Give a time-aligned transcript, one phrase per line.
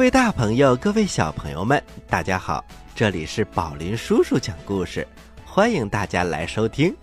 [0.00, 2.64] 各位大朋友，各位小朋友们，大家好！
[2.94, 5.06] 这里是宝林叔叔讲故事，
[5.44, 6.96] 欢迎大家来收听。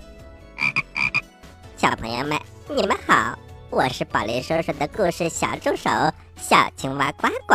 [1.77, 3.37] 小朋友们，你们好，
[3.69, 5.91] 我是宝林叔叔的故事小助手
[6.37, 7.53] 小青蛙呱呱。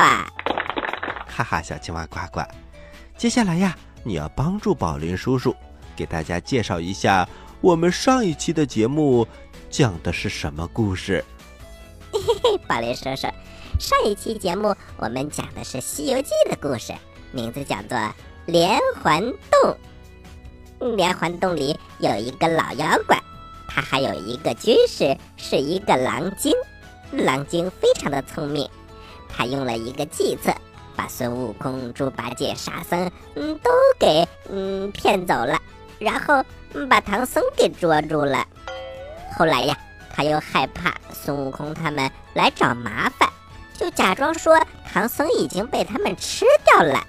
[1.26, 2.40] 哈哈，小青蛙呱呱，
[3.16, 5.52] 接下来呀，你要帮助宝林叔叔
[5.96, 7.28] 给大家介绍一下
[7.60, 9.26] 我们上一期的节目
[9.68, 11.24] 讲的是什么故事。
[12.12, 13.26] 嘿嘿，宝林叔叔，
[13.78, 16.92] 上一期节目我们讲的是《西游记》的故事，
[17.32, 17.98] 名字叫做
[18.46, 19.20] 《连环
[19.50, 19.76] 洞》。
[20.96, 23.18] 连环洞里有一个老妖怪，
[23.68, 26.52] 他还有一个军师，是一个狼精。
[27.12, 28.68] 狼精非常的聪明，
[29.28, 30.52] 他用了一个计策，
[30.96, 35.60] 把孙悟空、猪八戒、沙僧嗯都给嗯骗走了，
[35.98, 36.44] 然后
[36.88, 38.46] 把唐僧给捉住了。
[39.36, 39.76] 后来呀。
[40.14, 43.26] 他又害怕孙悟空他们来找麻烦，
[43.82, 47.04] 就假装说唐僧已经被他们吃掉了。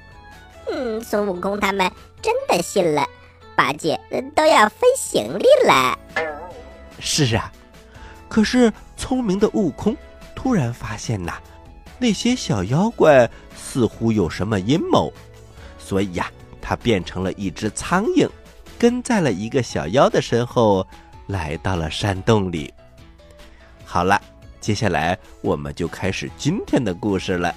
[0.71, 3.07] 嗯，孙悟空他们真的信了，
[3.55, 3.99] 八戒
[4.35, 5.95] 都要分行李了。
[6.99, 7.51] 是啊，
[8.27, 9.95] 可是聪明的悟空
[10.33, 11.33] 突然发现呐，
[11.99, 15.13] 那些小妖怪似乎有什么阴谋，
[15.77, 18.27] 所以呀，他变成了一只苍蝇，
[18.79, 20.87] 跟在了一个小妖的身后，
[21.27, 22.73] 来到了山洞里。
[23.85, 24.19] 好了，
[24.63, 27.53] 接下来我们就开始今天的故事了。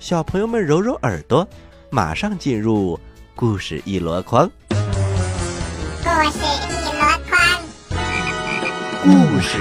[0.00, 1.48] 小朋友们揉揉耳朵，
[1.88, 2.98] 马上进入
[3.36, 4.50] 故事一箩筐。
[4.68, 7.38] 故事一箩筐，
[9.04, 9.58] 故事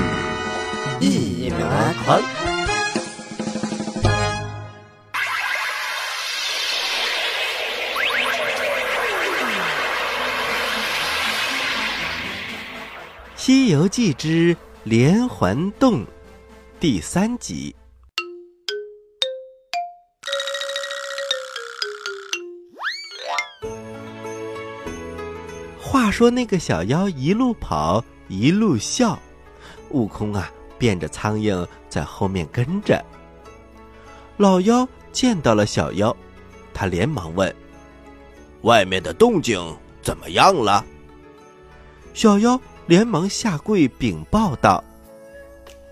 [0.99, 1.59] 一箩
[2.03, 2.19] 筐。
[13.35, 16.01] 《西游记之连环洞》。
[16.79, 17.75] 第三集。
[25.81, 29.17] 话说那个小妖一路跑一路笑，
[29.89, 33.03] 悟空啊变着苍蝇在后面跟着。
[34.37, 36.15] 老妖见到了小妖，
[36.75, 37.55] 他连忙问
[38.61, 39.59] ：“外面的动静
[40.03, 40.85] 怎么样了？”
[42.13, 44.83] 小妖连忙下跪禀报道。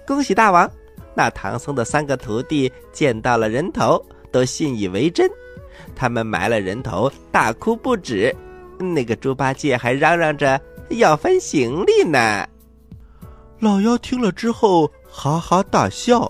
[0.05, 0.69] 恭喜大王！
[1.15, 5.29] 那唐僧的三个徒弟见到了人头，都信以为真。
[5.95, 8.35] 他们埋了人头，大哭不止。
[8.77, 12.47] 那个猪八戒还嚷嚷着要分行李呢。
[13.59, 16.29] 老妖听了之后哈哈大笑：“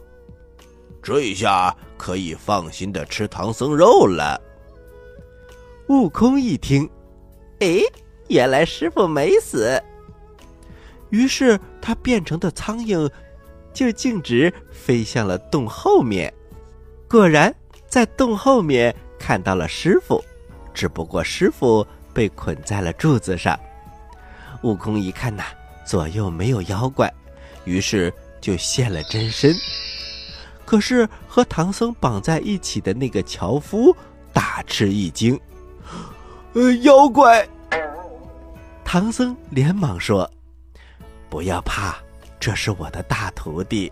[1.02, 4.40] 这下可以放心的吃唐僧肉了。”
[5.90, 6.88] 悟空一听，
[7.60, 7.80] 哎，
[8.28, 9.82] 原来师傅没死。
[11.10, 13.10] 于是他变成的苍蝇。
[13.76, 16.34] 就径直飞向了洞后面，
[17.10, 17.54] 果然
[17.88, 20.24] 在洞后面看到了师傅，
[20.74, 23.60] 只不过师傅被捆在了柱子上。
[24.64, 25.44] 悟空一看呐，
[25.86, 27.14] 左右没有妖怪，
[27.66, 29.54] 于是就现了真身。
[30.64, 33.96] 可是和唐僧绑在一起的那个樵夫
[34.34, 35.40] 大吃一惊
[36.56, 37.48] ：“呃，妖怪！”
[38.86, 40.30] 唐僧连忙说
[41.30, 41.98] ：“不要怕。”
[42.46, 43.92] 这是我的大徒弟。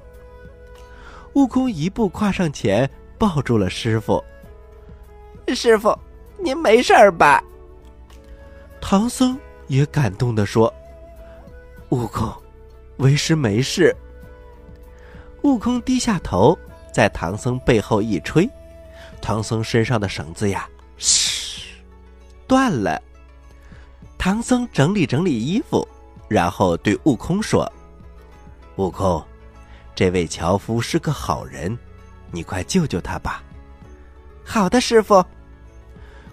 [1.33, 4.23] 悟空一步跨上前，抱住了师傅。
[5.55, 5.97] 师傅，
[6.38, 7.44] 您没事吧？
[8.79, 9.35] 唐僧
[9.69, 10.71] 也感动的说
[11.89, 12.31] ：“悟空，
[12.97, 13.91] 为师没事。”
[15.41, 16.56] 悟空低下头，
[16.94, 18.47] 在唐僧背后一吹，
[19.19, 21.73] 唐僧身上的绳子呀，嘘，
[22.45, 23.01] 断了。
[24.15, 25.88] 唐僧整理整理衣服，
[26.27, 27.67] 然后对悟空说。
[28.77, 29.23] 悟空，
[29.93, 31.77] 这位樵夫是个好人，
[32.31, 33.43] 你快救救他吧。
[34.43, 35.23] 好的，师傅。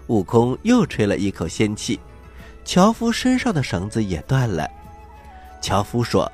[0.07, 1.99] 悟空又吹了一口仙气，
[2.65, 4.67] 樵夫身上的绳子也断了。
[5.61, 6.29] 樵夫说：“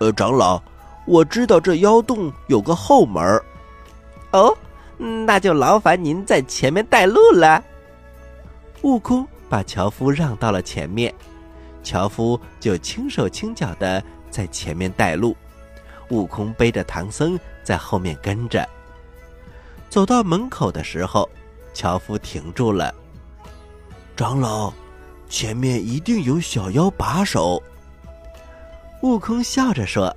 [0.00, 0.60] 呃，长老，
[1.06, 3.40] 我知道这妖洞有个后门。
[4.32, 4.52] 哦，
[4.98, 7.62] 那就劳烦您在前面带路了。”
[8.82, 11.14] 悟空把樵夫让到了前面，
[11.84, 14.02] 樵夫就轻手轻脚的。
[14.30, 15.36] 在前面带路，
[16.10, 18.68] 悟空背着唐僧在后面跟着。
[19.88, 21.28] 走到门口的时候，
[21.74, 22.94] 樵夫停住了。
[24.16, 24.72] 长老，
[25.28, 27.62] 前面一定有小妖把守。
[29.02, 30.14] 悟空笑着说：“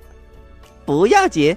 [0.84, 1.56] 不要紧。”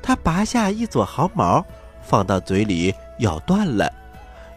[0.00, 1.64] 他拔下一撮毫毛，
[2.02, 3.92] 放到嘴里咬断了，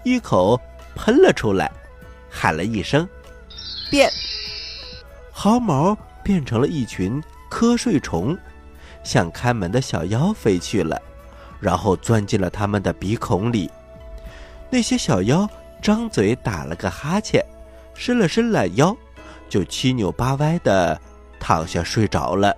[0.03, 0.59] 一口
[0.95, 1.71] 喷了出来，
[2.29, 3.07] 喊了一声
[3.89, 4.09] ：“变！”
[5.33, 5.97] 毫毛。
[6.25, 8.35] 变成了一群瞌睡虫，
[9.03, 10.99] 向看门的小妖飞去了，
[11.59, 13.69] 然后钻进了他们的鼻孔里。
[14.71, 15.47] 那些小妖
[15.83, 17.45] 张嘴打了个哈欠，
[17.93, 18.97] 伸了伸懒腰，
[19.47, 20.99] 就七扭八歪的
[21.39, 22.51] 躺下睡着了。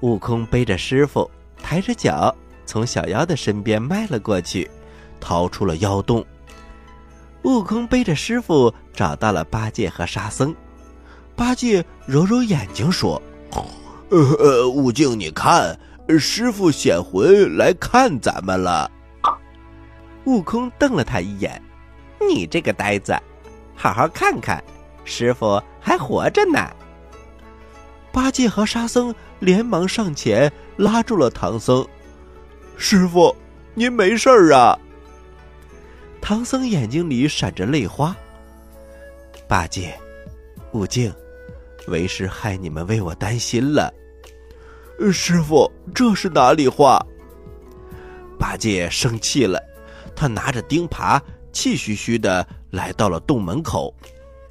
[0.00, 1.28] 悟空背着师傅，
[1.60, 2.32] 抬着脚
[2.64, 4.70] 从小妖的身边迈了过去，
[5.18, 6.24] 逃出了妖洞。
[7.42, 10.54] 悟空背着师傅找到了八戒和沙僧，
[11.36, 13.20] 八戒揉揉眼睛说
[14.10, 15.78] ：“呃呃，悟净，你看，
[16.18, 18.90] 师傅显魂来看咱们了。”
[20.24, 21.60] 悟空瞪了他一眼
[22.20, 23.14] ：“你这个呆子，
[23.74, 24.62] 好好看看，
[25.04, 26.58] 师傅还活着呢。”
[28.12, 31.84] 八戒和沙僧连忙上前拉住了唐僧
[32.78, 33.34] ：“师傅，
[33.74, 34.78] 您没事儿啊？”
[36.22, 38.16] 唐僧眼睛里闪着泪花。
[39.46, 39.92] 八戒、
[40.72, 41.12] 悟净，
[41.88, 43.92] 为师害你们为我担心了。
[45.12, 47.04] 师傅，这是哪里话？
[48.38, 49.62] 八戒生气了，
[50.14, 51.20] 他拿着钉耙，
[51.52, 53.94] 气吁吁的来到了洞门口。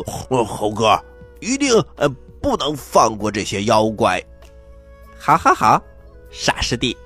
[0.05, 0.99] 猴哥，
[1.39, 2.09] 一定呃
[2.41, 4.21] 不能放过这些妖怪。
[5.17, 5.81] 好，好，好，
[6.29, 6.97] 傻师弟，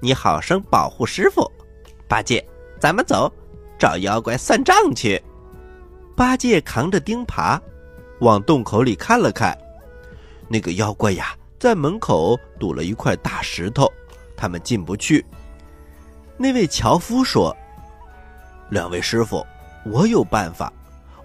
[0.00, 1.50] 你好生保护师傅。
[2.08, 2.46] 八戒，
[2.80, 3.30] 咱们走。
[3.78, 5.22] 找妖怪算账去。
[6.16, 7.60] 八戒扛着钉耙，
[8.20, 9.54] 往洞口里看了看，
[10.48, 13.90] 那个妖怪呀，在门口堵了一块大石头，
[14.36, 15.24] 他们进不去。
[16.36, 17.56] 那位樵夫说
[18.70, 19.44] ：“两位师傅，
[19.84, 20.72] 我有办法，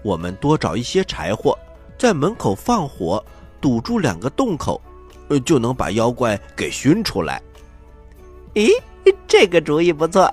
[0.02, 1.58] 我们多找一些柴火，
[1.98, 3.24] 在门口放火，
[3.60, 4.80] 堵住两个洞口，
[5.28, 7.42] 呃就能把妖怪给熏出来。”
[8.54, 8.70] 咦，
[9.28, 10.32] 这个主意不错。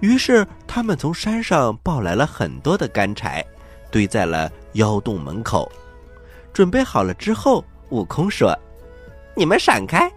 [0.00, 3.44] 于是他们从山上抱来了很多的干柴，
[3.90, 5.70] 堆在了妖洞门口。
[6.58, 8.52] 准备好了之后，悟空说
[9.36, 10.12] ：“你们闪开！”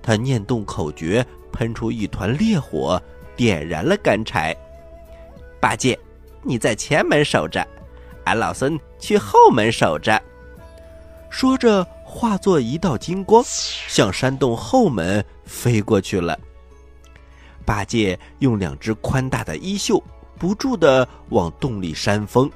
[0.00, 1.22] 他念动口诀，
[1.52, 2.98] 喷出一团烈火，
[3.36, 4.56] 点燃了干柴。
[5.60, 5.98] 八戒，
[6.42, 7.62] 你在前门守着，
[8.24, 10.18] 俺老孙去后门守着。
[11.28, 16.40] 说着，化作一道金光，向山洞后门飞过去了。
[17.66, 20.02] 八戒用两只宽大的衣袖
[20.38, 22.50] 不住地往洞里扇风，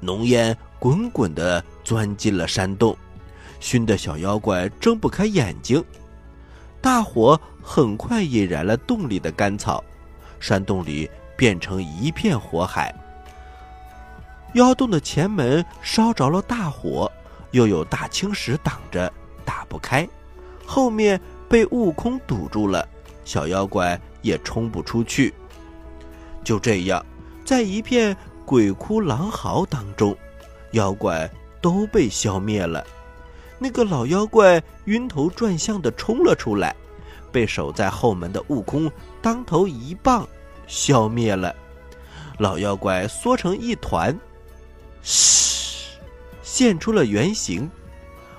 [0.00, 2.96] 浓烟滚滚地钻进了山洞，
[3.58, 5.84] 熏得小妖怪睁不开眼睛。
[6.80, 9.82] 大火很快引燃了洞里的干草，
[10.38, 12.94] 山洞里变成一片火海。
[14.54, 17.10] 妖洞的前门烧着了大火，
[17.50, 19.12] 又有大青石挡着，
[19.44, 20.08] 打不开，
[20.64, 22.88] 后面被悟空堵住了。
[23.24, 25.34] 小妖怪也冲不出去。
[26.44, 27.04] 就这样，
[27.44, 30.16] 在一片鬼哭狼嚎当中，
[30.70, 31.28] 妖怪
[31.60, 32.86] 都被消灭了。
[33.58, 36.74] 那个老妖怪晕头转向的冲了出来，
[37.30, 38.90] 被守在后门的悟空
[39.20, 40.26] 当头一棒
[40.66, 41.54] 消灭了。
[42.38, 44.18] 老妖怪缩成一团，
[45.02, 45.98] 嘘，
[46.42, 47.70] 现出了原形。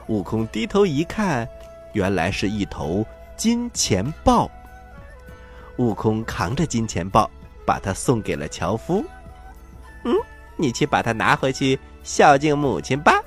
[0.07, 1.47] 悟空低头一看，
[1.93, 3.05] 原来是一头
[3.37, 4.49] 金钱豹。
[5.77, 7.29] 悟空扛着金钱豹，
[7.63, 9.05] 把它送给了樵夫。
[10.03, 10.13] 嗯，
[10.57, 13.21] 你去把它拿回去孝敬母亲吧。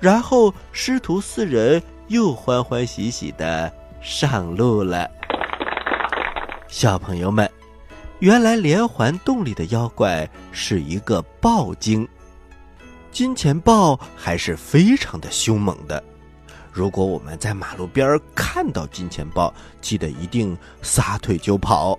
[0.00, 5.10] 然后师徒四人又欢欢喜喜的上路了。
[6.68, 7.50] 小朋友们，
[8.20, 12.06] 原来连环洞里的妖怪是一个豹精，
[13.10, 16.02] 金钱豹还是非常的凶猛的。
[16.70, 21.98] 如果我们在马路边看到金钱豹，记得一定撒腿就跑。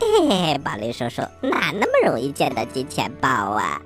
[0.00, 3.82] 嘿嘿，宝林叔叔哪那么容易见到金钱豹啊？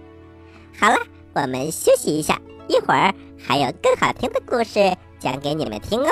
[0.78, 0.96] 好了，
[1.34, 6.10] 我们休息一下，一会儿还有更好听的故事讲给你们听哦。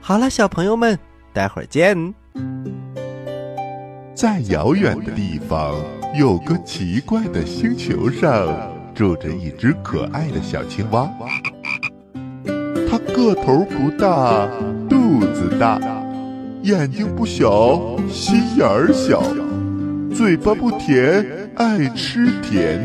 [0.00, 0.98] 好了，小朋友们，
[1.32, 2.14] 待会儿见。
[4.14, 5.76] 在遥远的地方，
[6.18, 8.48] 有个奇怪的星球上，
[8.94, 11.08] 住着一只可爱的小青蛙。
[12.90, 14.48] 它个头不大，
[14.88, 15.78] 肚子大，
[16.62, 19.22] 眼睛不小，心眼儿小，
[20.14, 22.84] 嘴巴不甜，爱吃甜，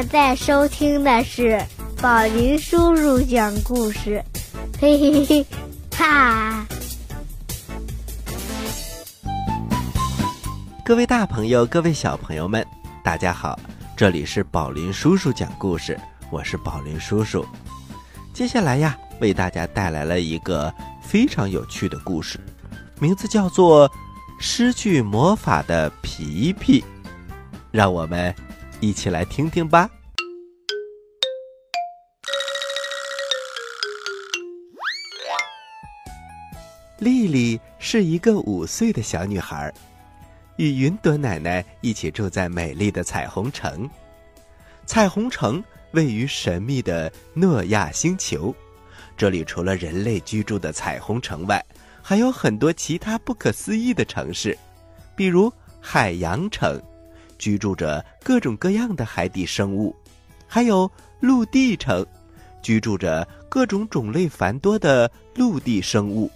[0.00, 1.60] 现在收听的是
[2.00, 4.24] 宝林叔叔讲故事，
[4.80, 5.46] 嘿嘿嘿，
[5.90, 6.64] 哈！
[10.84, 12.64] 各位大朋友，各位小朋友们，
[13.02, 13.58] 大家好，
[13.96, 15.98] 这里是宝林叔叔讲故事，
[16.30, 17.44] 我是宝林叔叔。
[18.32, 22.38] 接下来呀，为大家带来了一个非常有趣的故事，
[23.00, 23.90] 名字叫做
[24.38, 26.80] 《失去魔法的皮皮》，
[27.72, 28.32] 让我们
[28.80, 29.90] 一起来听听吧。
[36.98, 39.72] 丽丽是一个五岁的小女孩，
[40.56, 43.88] 与云朵奶奶一起住在美丽的彩虹城。
[44.84, 48.54] 彩虹城位于神秘的诺亚星球，
[49.16, 51.64] 这里除了人类居住的彩虹城外，
[52.02, 54.56] 还有很多其他不可思议的城市，
[55.14, 56.82] 比如海洋城，
[57.38, 59.94] 居住着各种各样的海底生物；
[60.46, 60.90] 还有
[61.20, 62.04] 陆地城，
[62.60, 66.30] 居住着各种种类繁多的陆地生物。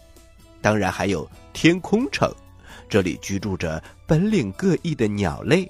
[0.61, 2.33] 当然还有天空城，
[2.89, 5.69] 这里居住着本领各异的鸟类；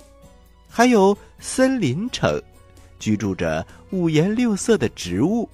[0.68, 2.40] 还有森林城，
[2.98, 5.48] 居住着五颜六色的植物。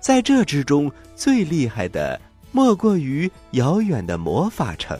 [0.00, 4.98] 在这之中，最厉害的莫过于遥远的魔法城，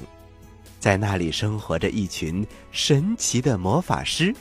[0.79, 4.35] 在那里生活着一群神奇的魔法师，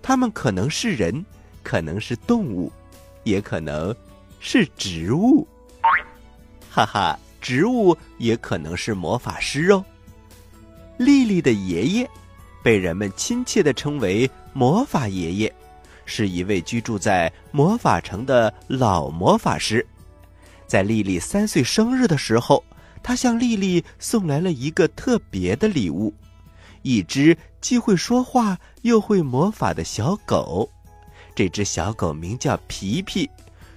[0.00, 1.24] 他们可能是人，
[1.62, 2.72] 可能是动物，
[3.24, 3.94] 也可能
[4.40, 5.46] 是植物。
[6.70, 7.18] 哈哈。
[7.38, 9.84] 植物也可能是魔法师哦。
[10.96, 12.10] 丽丽的爷爷，
[12.60, 15.54] 被人们亲切的称为“魔法爷爷”，
[16.06, 19.86] 是一位居住在魔法城的老魔法师。
[20.66, 22.64] 在丽丽三岁生日的时候，
[23.06, 26.12] 他向丽丽送来了一个特别的礼物——
[26.82, 30.68] 一只既会说话又会魔法的小狗。
[31.32, 33.30] 这只小狗名叫皮皮。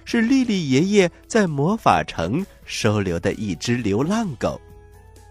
[0.04, 4.60] 是丽丽爷爷在魔法城收留的一只流浪狗，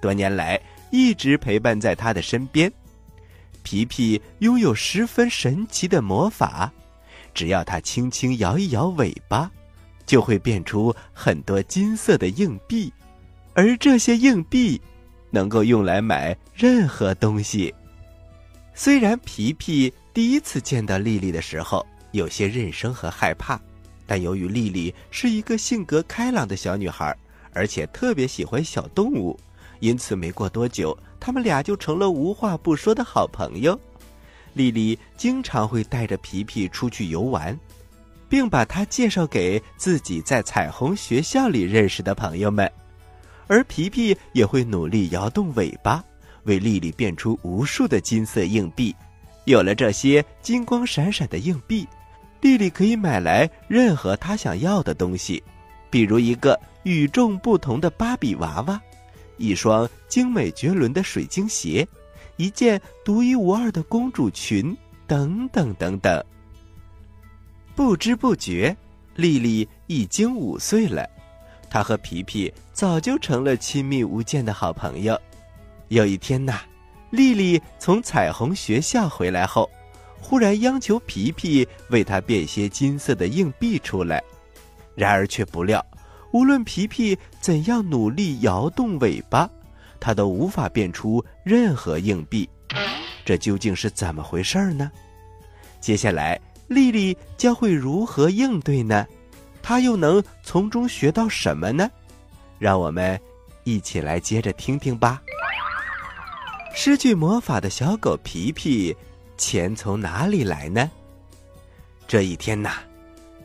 [0.01, 0.58] 多年来
[0.91, 2.72] 一直陪伴在他的身边。
[3.63, 6.72] 皮皮拥有十分神奇的魔法，
[7.34, 9.51] 只要他轻轻摇一摇尾巴，
[10.06, 12.94] 就会变出很多金色的硬币，
[13.60, 14.80] 而这些硬币
[15.32, 17.75] 能够用来买任何东西。
[18.74, 23.60] 虽然皮皮第一次见到丽丽的时候有些认生和害怕。
[24.08, 27.13] 但由于丽丽是一个性格开朗的小女孩，
[27.51, 29.38] 而且特别喜欢小动物，
[29.82, 33.78] 因此没过多久，他们俩就成了无话不说的好朋友。
[34.54, 37.60] 丽丽经常会带着皮皮出去游玩，
[38.30, 42.72] 并把他介绍给自己在彩虹学校里认识的朋友们，
[43.50, 46.01] 而皮皮也会努力摇动尾巴，
[46.44, 48.96] 为丽丽变出无数的金色硬币。
[49.46, 51.86] 有了这些金光闪闪的硬币。
[52.41, 55.44] 丽丽可以买来任何她想要的东西，
[55.89, 58.79] 比如一个与众不同的芭比娃娃，
[59.38, 61.86] 一双精美绝伦的水晶鞋，
[62.38, 66.24] 一件独一无二的公主裙，等等等等。
[67.75, 68.74] 不知不觉，
[69.15, 71.10] 丽丽已经五岁了，
[71.69, 75.19] 他和皮皮早就成了亲密无间的好朋友。
[75.89, 76.59] 有一天呐，
[77.11, 79.69] 丽丽从彩虹学校回来后。
[80.21, 84.21] 忽然央求皮皮为她变些金色的硬币出来，
[84.93, 85.83] 然而却不料，
[86.33, 89.49] 无论皮皮怎样努力摇动尾巴，
[89.97, 92.47] 他都无法变出任何硬币。
[93.23, 94.91] 这究竟是怎么回事呢？
[95.79, 99.07] 接下来，丽丽将会如何应对呢？
[99.62, 101.89] 他又能从中学到什么呢？
[102.58, 103.20] 让我们
[103.63, 105.22] 一起来接着听听吧。
[106.74, 108.96] 失去魔法的小狗皮皮。
[109.38, 110.92] 钱从哪里来呢？
[112.06, 112.74] 这一天呐，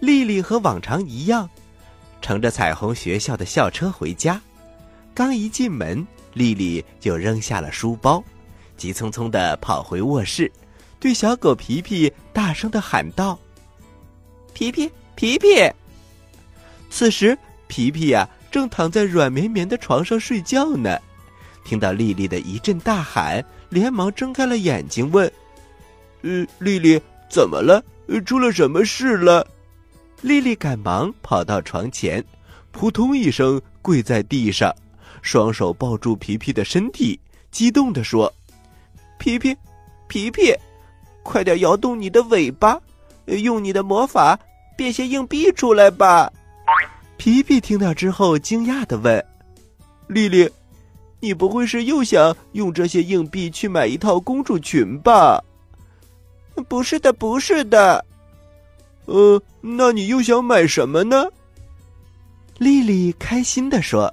[0.00, 1.48] 丽丽和往常一样，
[2.20, 4.40] 乘着彩虹学校的校车回家。
[5.14, 8.20] 刚一进门，丽丽就扔下了书包，
[8.76, 10.50] 急匆匆的跑回卧室，
[10.98, 13.38] 对小狗皮皮大声的喊道
[14.52, 15.46] ：“皮皮，皮皮！”
[16.94, 17.36] 此时，
[17.66, 20.96] 皮皮呀正躺在软绵绵的床上睡觉呢。
[21.64, 25.26] 听到丽丽的一阵大喊，连忙睁开了眼睛，问。
[26.22, 27.82] 呃，丽丽怎么了？
[28.24, 29.44] 出了什么事了？
[30.20, 32.24] 丽丽赶忙跑到床前，
[32.70, 34.72] 扑通一声跪在地上，
[35.20, 37.18] 双手抱住皮皮的身体，
[37.50, 38.32] 激动地说
[39.18, 39.56] ：“皮皮，
[40.06, 40.54] 皮皮，
[41.24, 42.80] 快点摇动你的尾巴，
[43.26, 44.38] 用你的魔法
[44.76, 46.32] 变些硬币出来吧！”
[47.16, 49.24] 皮皮听到之后，惊讶的问
[50.08, 50.50] ：“丽丽，
[51.20, 55.42] 你不会是又想用这些硬币去买一套公主裙吧？”
[56.68, 58.04] 不是的，不是的。
[59.06, 61.26] 呃，那你又想买什么呢？
[62.58, 64.12] 丽丽开心的说：“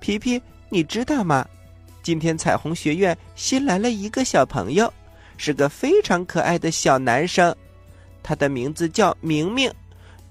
[0.00, 1.46] 皮皮，你知道吗？
[2.02, 4.92] 今天彩虹学院新来了一个小朋友，
[5.36, 7.54] 是个非常可爱的小男生，
[8.22, 9.72] 他的名字叫明明，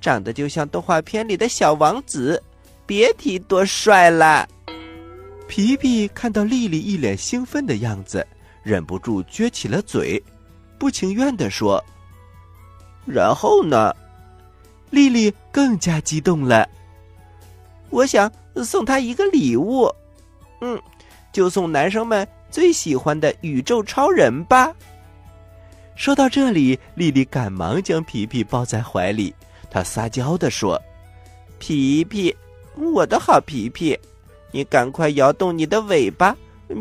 [0.02, 2.42] 长得就像动画片里的小王子，
[2.86, 4.46] 别提多帅了。”
[5.48, 8.26] 皮皮看到丽丽一脸兴奋的样子，
[8.64, 10.22] 忍不住撅起了嘴，
[10.80, 11.84] 不情愿的说
[13.06, 13.94] ：“然后呢？”
[14.90, 16.68] 丽丽更加激动了。
[17.90, 18.32] 我想
[18.64, 19.90] 送他一个礼物，
[20.62, 20.82] 嗯，
[21.32, 24.74] 就送男生们最喜欢的宇宙超人吧。
[25.96, 29.34] 说到这里，丽丽赶忙将皮皮抱在怀里，
[29.72, 30.80] 他撒娇的说
[31.58, 32.36] ：“皮皮，
[32.76, 33.98] 我的好皮皮。”
[34.54, 36.36] 你赶快摇动你的尾巴，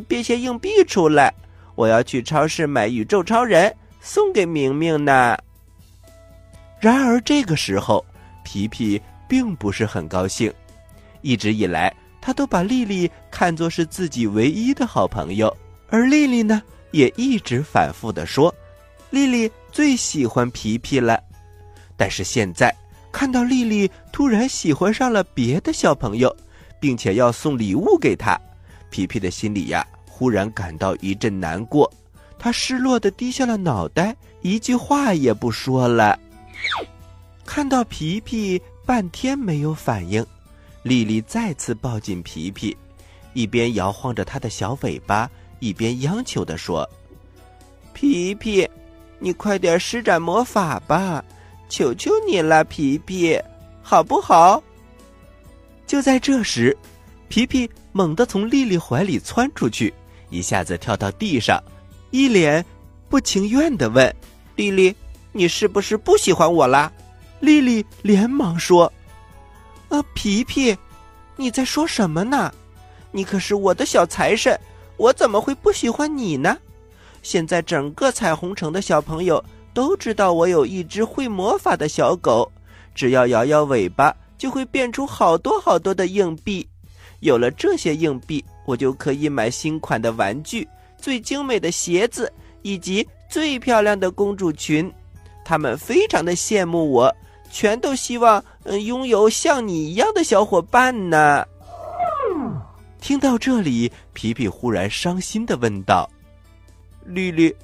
[0.09, 1.32] 变些硬币出来！
[1.76, 5.38] 我要去超市买宇宙超人送给明明呢。
[6.80, 8.04] 然而这个时候，
[8.42, 10.52] 皮皮并不是很高兴。
[11.23, 15.57] 一直以来，他都把丽丽看作是自己唯一的好朋友，
[15.90, 18.53] 而丽丽呢，也一直反复的说，
[19.11, 21.22] 丽丽最喜欢皮皮了。
[22.01, 22.75] 但是现在
[23.13, 26.35] 看到丽丽突然喜欢上了别的小朋友。
[26.81, 28.41] 并且要送礼物给他，
[28.89, 31.93] 皮皮的心里呀，忽然感到一阵难过。
[32.39, 36.19] 他失落的低下了脑袋，一句话也不说了。
[37.45, 40.25] 看到皮皮半天没有反应，
[40.83, 42.75] 丽丽再次抱紧皮皮，
[43.35, 46.89] 一边摇晃着他的小尾巴，一边央求的说
[47.93, 48.67] ：“皮皮，
[49.19, 51.23] 你快点施展魔法吧，
[51.70, 53.40] 求求你了，皮皮，
[53.80, 54.62] 好不好？”
[55.87, 56.76] 就在这时，
[57.28, 59.94] 皮皮猛地从丽丽怀里窜出去，
[60.28, 61.62] 一下子跳到地上，
[62.11, 62.62] 一脸
[63.09, 64.14] 不情愿的问
[64.54, 64.94] ：“丽丽，
[65.33, 66.92] 你是不是不喜欢我啦？”
[67.40, 68.92] 丽丽连忙说
[69.88, 70.76] ：“啊，皮皮，
[71.37, 72.52] 你在说什么呢？
[73.11, 74.59] 你可是我的小财神，
[74.96, 76.56] 我怎么会不喜欢你呢？
[77.22, 82.50] 现在整个彩虹城的小朋友都知道我有一只会魔法的小狗，
[82.94, 86.66] 只要摇摇尾巴。”就会变出好多好多的硬币，
[87.20, 94.90] 有了这些硬币，我就可以买新款的玩具、最精美的鞋子以及最漂亮的公主裙。
[95.44, 97.14] 他们非常的羡慕我，
[97.50, 101.44] 全都希望嗯拥有像你一样的小伙伴呢。
[102.98, 106.09] 听到这里，皮皮忽然伤心的问道
[107.04, 107.54] ：“绿绿，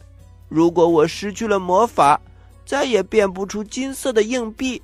[0.48, 2.20] 如果我失去了魔法，
[2.64, 4.80] 再也变不出金色的硬币。”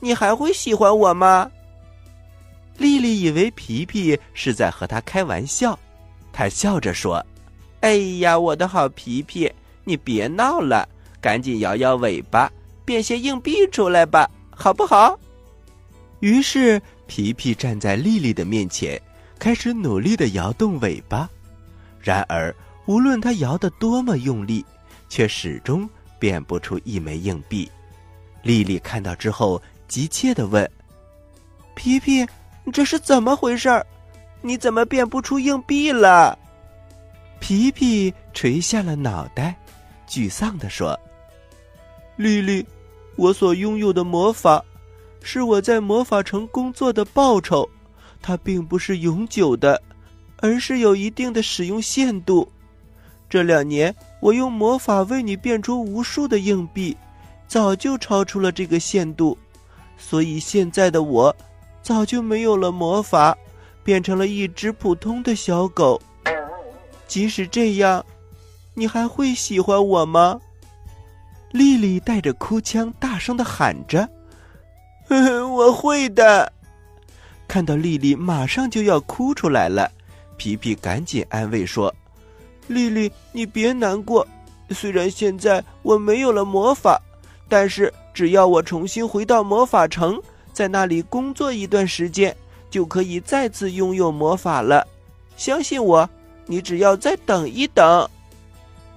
[0.00, 1.50] 你还会喜欢我吗？
[2.76, 5.78] 丽丽以为皮皮是在和她开玩笑，
[6.32, 7.24] 她笑着说
[7.80, 9.50] ：“哎呀，我的好皮皮，
[9.84, 10.86] 你别闹了，
[11.22, 12.52] 赶紧摇摇尾巴，
[12.84, 15.18] 变些硬币出来吧，好不好？”
[16.20, 19.00] 于是皮皮站在丽丽的面前，
[19.38, 21.30] 开始努力的摇动尾巴。
[22.00, 22.54] 然而，
[22.84, 24.62] 无论他摇得多么用力，
[25.14, 27.70] 却始终变不出一枚硬币。
[28.42, 29.62] 丽丽看到之后。
[29.86, 30.68] 急切的问
[31.76, 32.26] ：“皮皮，
[32.72, 33.68] 这是怎么回事？
[34.40, 36.36] 你怎么变不出硬币了？”
[37.38, 39.54] 皮皮垂下了脑袋，
[40.08, 40.98] 沮丧的说
[42.16, 42.66] ：“丽丽，
[43.14, 44.64] 我所拥有的魔法，
[45.22, 47.68] 是我在魔法城工作的报酬，
[48.22, 49.80] 它并不是永久的，
[50.38, 52.50] 而是有一定的使用限度。
[53.28, 56.96] 这两年，我用魔法为你变出无数的硬币，
[57.46, 59.36] 早就超出了这个限度。”
[59.98, 61.36] 所以现在的我，
[61.82, 63.36] 早就没有了魔法，
[63.84, 66.00] 变成了一只普通的小狗。
[67.06, 68.02] 即使这样，
[68.72, 70.40] 你还会喜欢我吗？
[71.52, 74.08] 丽丽带着哭腔，大声的喊着
[75.52, 76.50] ：“我会的。”
[77.46, 79.92] 看到丽丽马上就要哭出来了，
[80.38, 81.94] 皮皮赶紧安慰说
[82.68, 84.26] ：“丽丽，你别难过。
[84.70, 87.00] 虽然现在我没有了魔法，
[87.48, 90.22] 但是……”只要我重新回到魔法城，
[90.52, 92.32] 在那里工作一段时间，
[92.70, 94.86] 就可以再次拥有魔法了。
[95.36, 96.08] 相信我，
[96.46, 98.08] 你只要再等一等。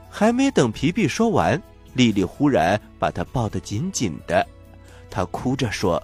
[0.08, 1.60] 还没等皮皮说完，
[1.96, 4.46] 丽丽忽然把他抱得紧紧的，
[5.10, 6.00] 她哭着说：“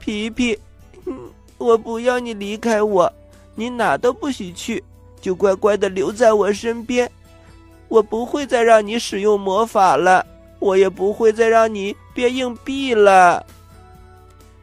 [0.00, 0.58] 皮皮，
[1.58, 3.12] 我不要你离开我，
[3.54, 4.82] 你哪都不许去，
[5.20, 7.10] 就乖乖的留在我身边。
[7.88, 10.24] 我不会再让你使用魔法了。”
[10.60, 13.46] 我也不会再让你变硬币了。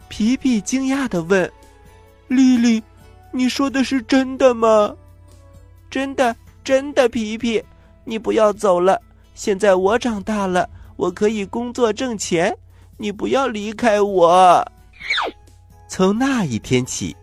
[0.09, 1.49] 皮皮惊讶的问
[2.27, 2.83] ：“丽丽，
[3.31, 4.93] 你说的是真的吗
[5.89, 7.63] ？”“真的，真的。”皮皮，
[8.03, 9.01] 你不要走了。
[9.35, 12.53] 现在我长大了，我可以工作挣钱，
[12.97, 14.69] 你不要离开我。
[15.87, 17.15] 从那一天起，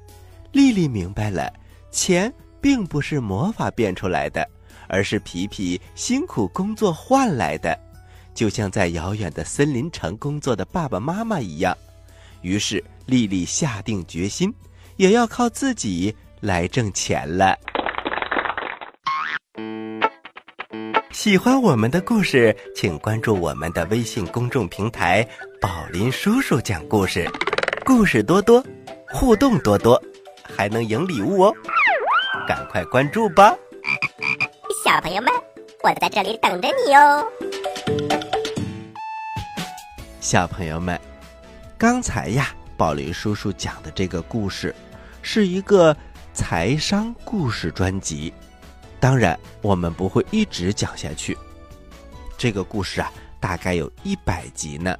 [0.50, 1.52] 丽丽明白了，
[1.90, 4.48] 钱并不是魔法变出来的，
[4.88, 7.76] 而是皮皮辛苦工作换来的，
[8.32, 11.76] 就像在遥远的森林城工作的爸爸妈妈一样。
[12.40, 14.52] 于是，丽丽下定决心，
[14.96, 17.58] 也要靠自己来挣钱了。
[21.12, 25.28] 喜欢我们的故事，请关注我们的微信公众平台
[25.60, 27.30] “宝林叔叔讲故事”，
[27.84, 28.64] 故事多多，
[29.08, 30.02] 互动多多，
[30.42, 31.54] 还能赢礼物哦！
[32.46, 33.54] 赶快关注吧，
[34.84, 35.32] 小朋友们，
[35.82, 37.24] 我在这里等着你哦。
[40.20, 41.00] 小朋友们，
[41.78, 44.74] 刚才呀，宝林叔叔讲的这个故事，
[45.22, 45.96] 是一个
[46.34, 48.32] 财商故事专辑。
[48.98, 51.38] 当然，我们不会一直讲下去。
[52.36, 54.96] 这个故事啊，大概有一百集呢。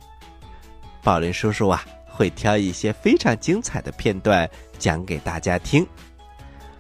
[1.03, 5.85] 宝林叔叔啊，会挑一些非常精彩的片段讲给大家听。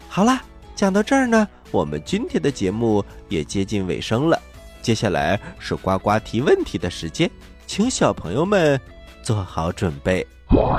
[0.09, 0.43] 好啦，
[0.83, 4.37] 讲到这儿呢，我们今天的节目也接近尾声了。
[4.81, 7.31] 接下来是呱呱提问题的时间，
[7.69, 8.81] 请小朋友们
[9.23, 10.27] 做好准备。
[10.49, 10.77] 我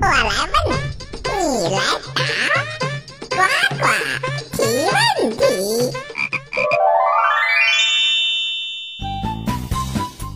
[0.00, 0.26] 来
[0.66, 0.76] 问，
[1.30, 1.78] 你来
[3.30, 3.36] 答，呱
[3.78, 3.86] 呱
[4.56, 4.58] 提。
[5.22, 5.96] 问题，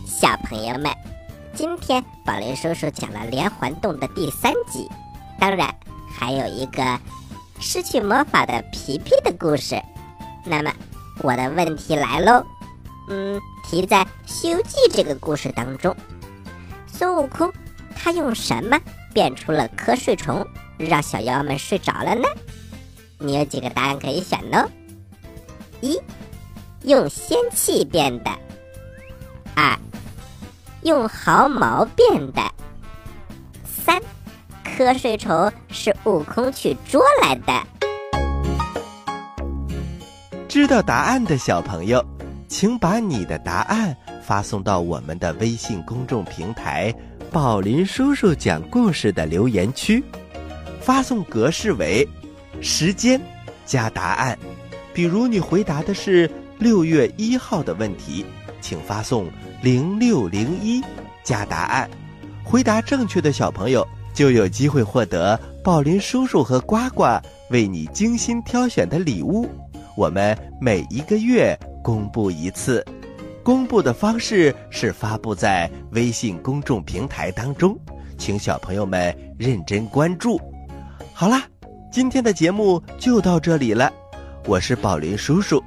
[0.07, 0.89] 小朋友们，
[1.53, 4.87] 今天宝林叔叔讲了连环洞的第三集，
[5.37, 5.69] 当然
[6.17, 6.97] 还有一个
[7.61, 9.79] 失去魔法的皮皮的故事。
[10.43, 10.73] 那么
[11.19, 12.43] 我的问题来喽，
[13.07, 15.95] 嗯，提在《西游记》这个故事当中，
[16.87, 17.53] 孙悟空
[17.95, 18.79] 他用什么
[19.13, 20.45] 变出了瞌睡虫，
[20.77, 22.27] 让小妖们睡着了呢？
[23.19, 24.67] 你有几个答案可以选呢？
[25.79, 26.01] 一，
[26.81, 28.31] 用仙气变的；
[29.55, 29.77] 二，
[30.81, 32.41] 用毫毛变的；
[33.63, 34.01] 三，
[34.83, 37.67] 瞌睡虫是悟空去捉来的。
[40.47, 42.03] 知道答案的小朋友，
[42.47, 46.93] 请把你的答案发送到我们的微信公众平台
[47.31, 50.03] “宝林叔叔讲故事”的留言区，
[50.81, 52.07] 发送格式为。
[52.59, 53.19] 时间
[53.65, 54.37] 加答案，
[54.93, 58.25] 比如你回答的是六月一号的问题，
[58.59, 59.27] 请发送
[59.63, 60.79] 零六零一
[61.23, 61.89] 加答案。
[62.43, 67.03] 回答正确的小朋友就有机会获得宝林叔叔和呱呱
[67.49, 69.49] 为你精心挑选的礼物。
[69.95, 72.85] 我们每一个月公布一次，
[73.43, 77.77] 公布的方式是发布在微信公众平台当中，
[78.17, 80.39] 请小朋友们认真关注。
[81.13, 81.43] 好啦。
[81.93, 83.91] 今天的节目就到这里了，
[84.45, 85.61] 我是宝林叔叔，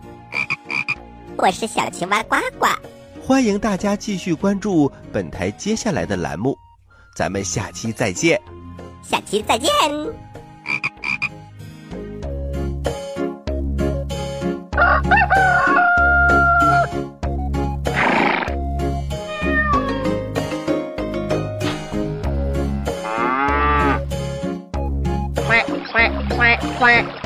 [1.37, 2.67] 我是小青蛙呱呱，
[3.21, 6.57] 欢迎大家继续关注本台接下来的栏目，
[7.15, 8.41] 咱们下期再见，
[9.03, 9.71] 下期再见。
[26.37, 27.24] quack, quack.